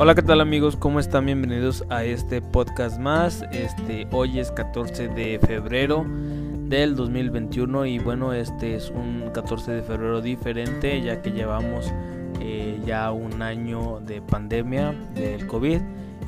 [0.00, 0.76] Hola, ¿qué tal amigos?
[0.76, 1.26] ¿Cómo están?
[1.26, 3.42] Bienvenidos a este podcast más.
[3.50, 6.06] Este hoy es 14 de febrero
[6.68, 11.92] del 2021 y bueno, este es un 14 de febrero diferente ya que llevamos
[12.40, 15.80] eh, ya un año de pandemia del COVID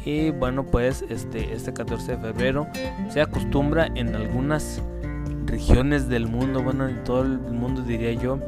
[0.05, 2.67] y bueno, pues este este 14 de febrero
[3.09, 4.83] se acostumbra en algunas
[5.47, 8.41] regiones del mundo, bueno, en todo el mundo diría yo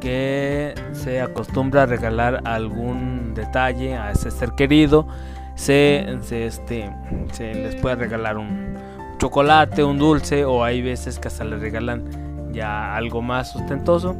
[0.00, 5.06] que se acostumbra a regalar algún detalle a ese ser querido.
[5.54, 6.90] Se, este,
[7.32, 8.74] se les puede regalar un
[9.18, 14.16] chocolate, un dulce o hay veces que hasta le regalan ya algo más sustentoso.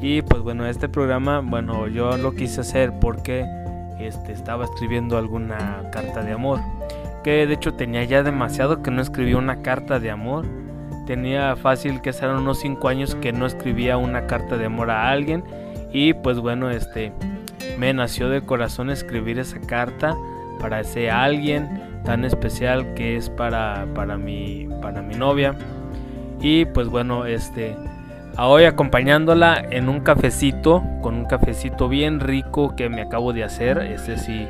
[0.00, 3.46] Y pues bueno, este programa, bueno, yo lo quise hacer porque
[3.98, 6.60] este, estaba escribiendo alguna carta de amor.
[7.22, 10.44] Que de hecho tenía ya demasiado que no escribía una carta de amor
[11.06, 15.10] tenía fácil que serán unos 5 años que no escribía una carta de amor a
[15.10, 15.44] alguien.
[15.92, 17.12] Y pues bueno este
[17.78, 20.16] me nació de corazón escribir esa carta
[20.60, 25.54] para ese alguien tan especial que es para, para, mi, para mi novia.
[26.40, 27.76] Y pues bueno este
[28.36, 33.78] hoy acompañándola en un cafecito con un cafecito bien rico que me acabo de hacer.
[33.78, 34.46] Este sí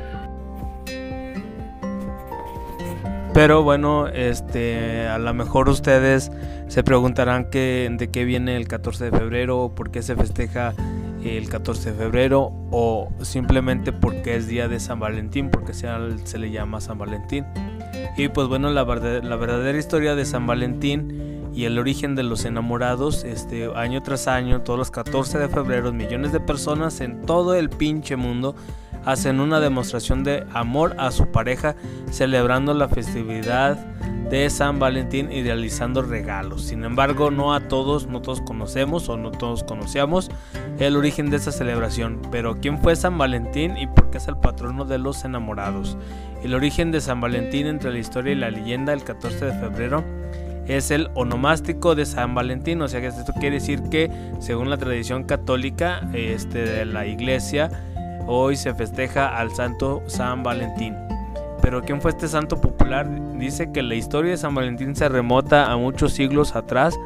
[3.35, 6.31] Pero bueno, este, a lo mejor ustedes
[6.69, 10.73] se preguntarán que, de qué viene el 14 de febrero, por qué se festeja
[11.21, 15.89] el 14 de febrero o simplemente porque es día de San Valentín, porque se,
[16.23, 17.45] se le llama San Valentín.
[18.15, 22.45] Y pues bueno, la, la verdadera historia de San Valentín y el origen de los
[22.45, 27.53] enamorados, este año tras año, todos los 14 de febrero, millones de personas en todo
[27.53, 28.55] el pinche mundo
[29.05, 31.75] hacen una demostración de amor a su pareja
[32.11, 33.77] celebrando la festividad
[34.29, 36.63] de San Valentín y realizando regalos.
[36.63, 40.31] Sin embargo, no a todos, no todos conocemos o no todos conocíamos
[40.79, 42.21] el origen de esta celebración.
[42.31, 45.97] Pero ¿quién fue San Valentín y por qué es el patrono de los enamorados?
[46.43, 50.03] El origen de San Valentín entre la historia y la leyenda el 14 de febrero
[50.67, 54.09] es el onomástico de San Valentín, o sea que esto quiere decir que
[54.39, 57.69] según la tradición católica este, de la iglesia,
[58.27, 60.95] Hoy se festeja al santo San Valentín.
[61.61, 63.07] Pero ¿quién fue este santo popular?
[63.37, 66.97] Dice que la historia de San Valentín se remota a muchos siglos atrás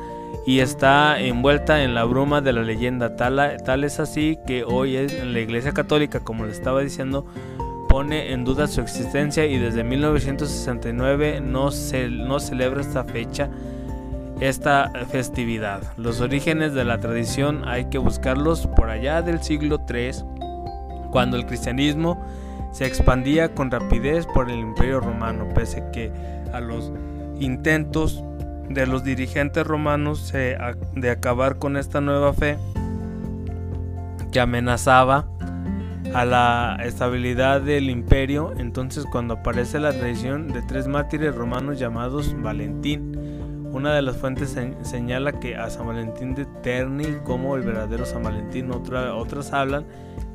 [0.46, 3.16] y está envuelta en la bruma de la leyenda.
[3.16, 7.26] Tal, es así que hoy en la Iglesia Católica, como le estaba diciendo,
[7.88, 13.50] pone en duda su existencia y desde 1969 no, se, no celebra esta fecha,
[14.40, 15.82] esta festividad.
[15.98, 20.40] Los orígenes de la tradición hay que buscarlos por allá del siglo III
[21.12, 22.24] cuando el cristianismo
[22.72, 26.12] se expandía con rapidez por el imperio romano, pese que
[26.54, 26.92] a los
[27.40, 28.24] intentos
[28.70, 32.58] de los dirigentes romanos de acabar con esta nueva fe
[34.32, 35.26] que amenazaba
[36.14, 42.36] a la estabilidad del imperio, entonces cuando aparece la tradición de tres mártires romanos llamados
[42.42, 43.16] Valentín,
[43.72, 48.24] una de las fuentes señala que a San Valentín de Terni como el verdadero San
[48.24, 49.86] Valentín, otras hablan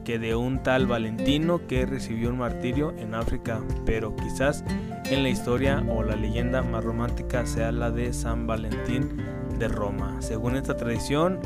[0.04, 4.65] que de un tal Valentino que recibió un martirio en África, pero quizás
[5.06, 9.16] en la historia o la leyenda más romántica sea la de San Valentín
[9.59, 10.16] de Roma.
[10.20, 11.41] Según esta tradición,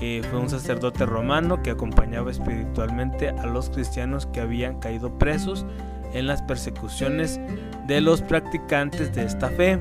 [0.00, 5.66] eh, fue un sacerdote romano que acompañaba espiritualmente a los cristianos que habían caído presos
[6.12, 7.40] en las persecuciones
[7.86, 9.78] de los practicantes de esta fe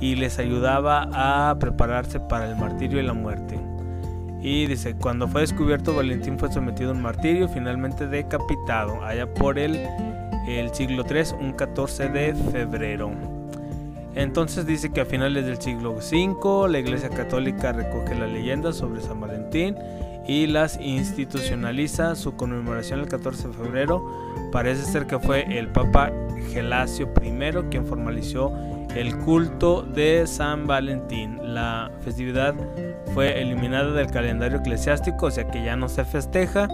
[0.00, 3.58] y les ayudaba a prepararse para el martirio y la muerte.
[4.44, 9.58] Y dice, cuando fue descubierto, Valentín fue sometido a un martirio, finalmente decapitado, allá por
[9.58, 9.80] el,
[10.46, 13.10] el siglo III, un 14 de febrero.
[14.14, 19.00] Entonces dice que a finales del siglo V la Iglesia Católica recoge la leyenda sobre
[19.00, 19.76] San Valentín
[20.26, 22.14] y las institucionaliza.
[22.14, 24.04] Su conmemoración el 14 de febrero
[24.52, 26.12] parece ser que fue el Papa
[26.52, 27.32] Gelasio I
[27.70, 28.52] quien formalizó
[28.94, 31.54] el culto de San Valentín.
[31.54, 32.54] La festividad
[33.12, 36.68] fue eliminada del calendario eclesiástico, o sea que ya no se festeja.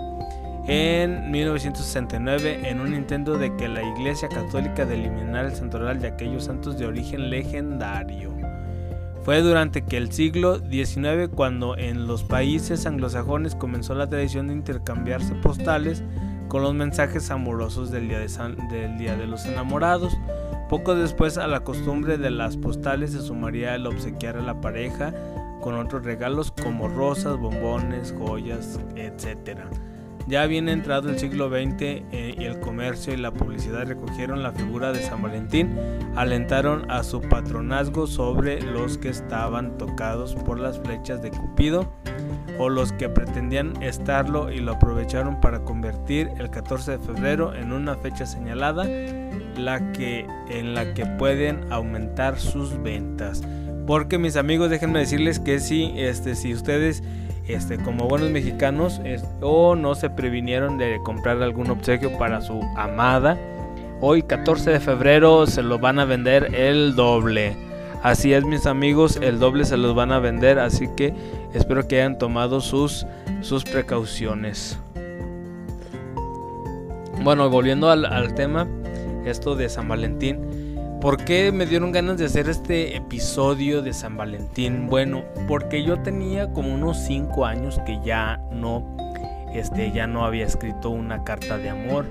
[0.67, 6.08] En 1969, en un intento de que la Iglesia Católica de eliminar el santoral de
[6.08, 8.39] aquellos santos de origen legendario.
[9.22, 14.55] Fue durante que el siglo XIX cuando en los países anglosajones comenzó la tradición de
[14.55, 16.02] intercambiarse postales
[16.49, 18.28] con los mensajes amorosos del Día de,
[18.70, 20.17] del día de los Enamorados.
[20.70, 25.12] Poco después a la costumbre de las postales se sumaría el obsequiar a la pareja
[25.61, 29.61] con otros regalos como rosas, bombones, joyas, etc.
[30.31, 34.53] Ya bien entrado el siglo XX eh, y el comercio y la publicidad recogieron la
[34.53, 35.77] figura de San Valentín,
[36.15, 41.93] alentaron a su patronazgo sobre los que estaban tocados por las flechas de Cupido
[42.59, 47.73] o los que pretendían estarlo y lo aprovecharon para convertir el 14 de febrero en
[47.73, 48.85] una fecha señalada
[49.56, 53.43] la que, en la que pueden aumentar sus ventas.
[53.85, 57.03] Porque mis amigos, déjenme decirles que si, este, si ustedes
[57.55, 59.00] este, como buenos mexicanos
[59.41, 63.38] o no se previnieron de comprar algún obsequio para su amada,
[64.00, 67.56] hoy 14 de febrero se lo van a vender el doble.
[68.02, 71.14] Así es mis amigos, el doble se los van a vender, así que
[71.52, 73.06] espero que hayan tomado sus,
[73.43, 74.79] sus precauciones.
[77.23, 78.67] Bueno, volviendo al, al tema,
[79.26, 80.38] esto de San Valentín.
[81.00, 84.87] ¿Por qué me dieron ganas de hacer este episodio de San Valentín?
[84.87, 88.85] Bueno, porque yo tenía como unos 5 años que ya no,
[89.55, 92.05] este, ya no había escrito una carta de amor.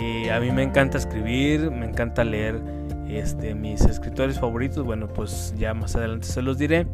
[0.00, 2.62] Y a mí me encanta escribir, me encanta leer
[3.08, 4.84] este, mis escritores favoritos.
[4.84, 6.86] Bueno, pues ya más adelante se los diré.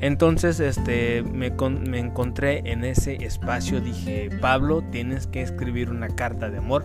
[0.00, 3.80] Entonces, este, me, me encontré en ese espacio.
[3.80, 6.84] Dije, Pablo, tienes que escribir una carta de amor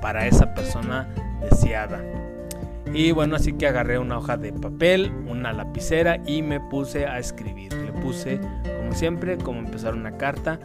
[0.00, 1.08] para esa persona
[1.40, 2.00] deseada.
[2.92, 7.18] Y bueno, así que agarré una hoja de papel, una lapicera y me puse a
[7.18, 7.72] escribir.
[7.72, 8.40] Le puse,
[8.78, 10.58] como siempre, como empezar una carta.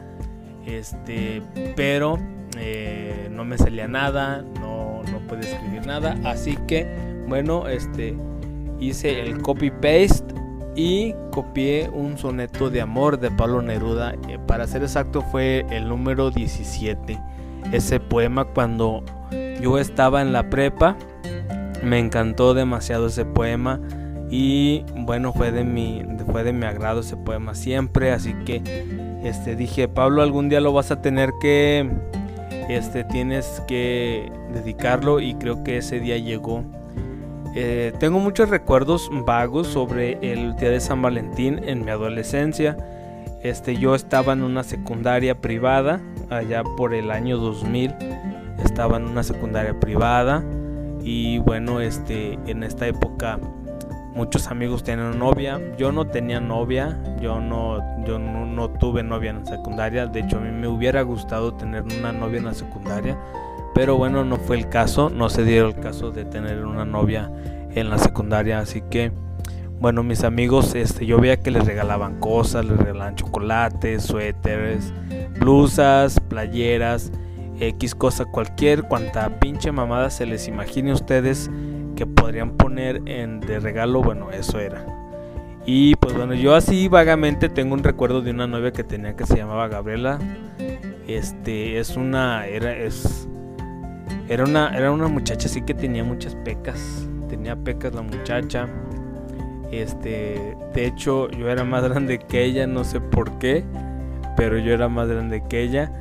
[0.65, 1.43] Este,
[1.75, 2.17] pero
[2.57, 6.17] eh, no me salía nada, no, no pude escribir nada.
[6.23, 6.87] Así que,
[7.27, 8.15] bueno, este,
[8.79, 10.33] hice el copy paste
[10.75, 14.15] y copié un soneto de amor de Pablo Neruda.
[14.27, 17.19] Eh, para ser exacto, fue el número 17.
[17.71, 19.03] Ese poema cuando
[19.61, 20.97] yo estaba en la prepa
[21.85, 23.79] me encantó demasiado ese poema
[24.29, 28.61] y bueno fue de mi fue de mi agrado ese poema siempre así que
[29.23, 31.89] este dije Pablo algún día lo vas a tener que
[32.69, 36.63] este tienes que dedicarlo y creo que ese día llegó
[37.57, 42.75] eh, tengo muchos recuerdos vagos sobre el día de San Valentín en mi adolescencia.
[43.43, 47.93] Este yo estaba en una secundaria privada allá por el año 2000
[48.63, 50.43] estaba en una secundaria privada
[51.05, 53.39] y bueno, este, en esta época
[54.15, 55.61] muchos amigos tienen novia.
[55.77, 60.07] Yo no tenía novia, yo no, yo no, tuve novia en la secundaria.
[60.07, 63.19] De hecho, a mí me hubiera gustado tener una novia en la secundaria.
[63.75, 67.31] Pero bueno, no fue el caso, no se dio el caso de tener una novia
[67.75, 68.57] en la secundaria.
[68.57, 69.11] Así que,
[69.79, 74.91] bueno, mis amigos, este, yo veía que les regalaban cosas, les regalaban chocolates, suéteres,
[75.39, 77.11] blusas, playeras.
[77.59, 81.49] X cosa, cualquier cuanta pinche mamada se les imagine ustedes
[81.95, 84.85] que podrían poner en de regalo, bueno, eso era.
[85.65, 89.25] Y pues bueno, yo así vagamente tengo un recuerdo de una novia que tenía que
[89.25, 90.19] se llamaba Gabriela.
[91.07, 93.27] Este es una era es
[94.27, 98.67] era una era una muchacha así que tenía muchas pecas, tenía pecas la muchacha.
[99.71, 103.63] Este, de hecho, yo era más grande que ella, no sé por qué,
[104.37, 105.91] pero yo era más grande que ella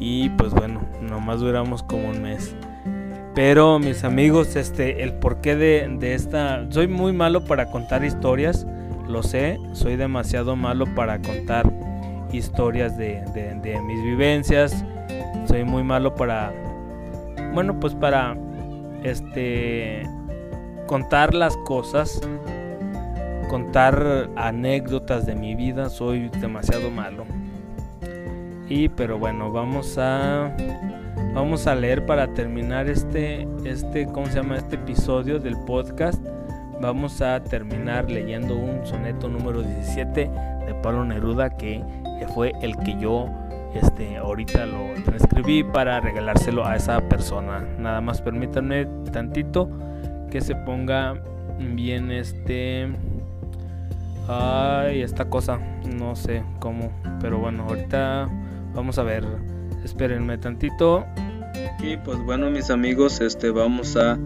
[0.00, 2.56] y pues bueno, nomás duramos como un mes.
[3.34, 6.66] Pero mis amigos, este, el porqué de, de esta...
[6.70, 8.66] Soy muy malo para contar historias,
[9.06, 11.70] lo sé, soy demasiado malo para contar
[12.32, 13.22] historias de,
[13.62, 14.84] de, mis vivencias,
[15.46, 16.52] soy muy malo para...
[17.52, 18.36] Bueno, pues para
[19.04, 20.02] este
[20.86, 22.20] contar las cosas,
[23.48, 27.24] contar anécdotas de mi vida, soy demasiado malo.
[28.70, 30.56] Y pero bueno, vamos a
[31.34, 34.56] vamos a leer para terminar este este ¿cómo se llama?
[34.56, 36.24] este episodio del podcast.
[36.80, 40.30] Vamos a terminar leyendo un soneto número 17
[40.66, 41.82] de Pablo Neruda que
[42.32, 43.26] fue el que yo
[43.74, 47.66] este ahorita lo transcribí para regalárselo a esa persona.
[47.76, 49.68] Nada más permítanme tantito
[50.30, 51.20] que se ponga
[51.58, 52.88] bien este
[54.28, 55.58] ay esta cosa
[55.96, 58.28] no sé cómo pero bueno ahorita
[58.74, 59.24] Vamos a ver,
[59.84, 61.04] espérenme tantito.
[61.82, 64.18] Y pues bueno mis amigos, este vamos a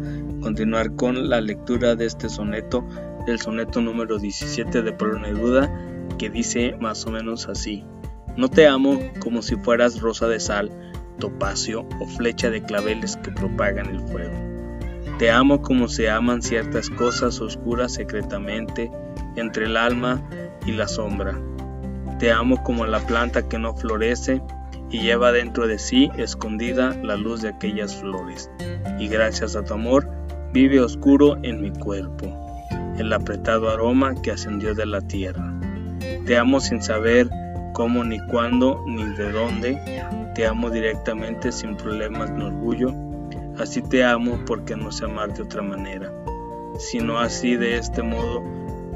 [0.43, 2.87] continuar con la lectura de este soneto,
[3.27, 5.73] el soneto número 17 de Pablo Neruda,
[6.19, 7.85] que dice más o menos así.
[8.37, 10.71] No te amo como si fueras rosa de sal,
[11.19, 14.35] topacio o flecha de claveles que propagan el fuego.
[15.19, 18.91] Te amo como se aman ciertas cosas oscuras secretamente
[19.37, 20.23] entre el alma
[20.67, 21.41] y la sombra
[22.19, 24.43] te amo como la planta que no florece
[24.91, 28.51] y lleva dentro de sí escondida la luz de aquellas flores.
[28.99, 30.09] Y gracias a tu amor
[30.53, 32.27] vive oscuro en mi cuerpo,
[32.97, 35.53] el apretado aroma que ascendió de la tierra.
[36.27, 37.29] Te amo sin saber
[37.73, 39.79] cómo ni cuándo ni de dónde.
[40.35, 42.95] Te amo directamente sin problemas ni orgullo.
[43.59, 46.13] Así te amo porque no sé amar de otra manera,
[46.79, 48.43] sino así de este modo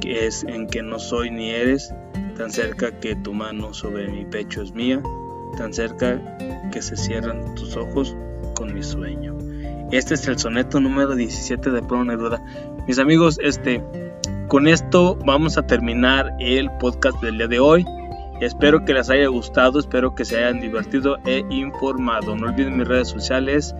[0.00, 1.92] que es en que no soy ni eres
[2.38, 5.02] tan cerca que tu mano sobre mi pecho es mía,
[5.56, 6.22] tan cerca
[6.70, 8.16] que se cierran tus ojos
[8.54, 9.36] con mi sueño.
[9.90, 12.40] Este es el soneto número 17 de Pro Neruda.
[12.86, 13.82] Mis amigos, este,
[14.46, 17.84] con esto vamos a terminar el podcast del día de hoy.
[18.40, 22.36] Espero que les haya gustado, espero que se hayan divertido e informado.
[22.36, 23.74] No olviden mis redes sociales.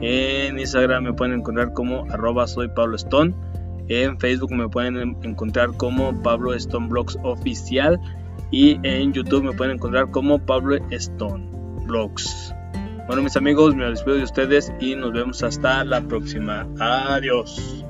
[0.00, 3.34] En Instagram me pueden encontrar como arroba soy Pablo Stone.
[3.88, 8.00] En Facebook me pueden encontrar como Pablo Stone Blogs Oficial.
[8.50, 11.48] Y en YouTube me pueden encontrar como Pablo Stone
[11.86, 12.54] Blogs.
[13.06, 16.66] Bueno mis amigos, me despido de ustedes y nos vemos hasta la próxima.
[16.78, 17.84] Adiós.